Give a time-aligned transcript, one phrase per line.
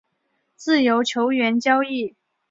[0.55, 2.15] 自由球员交易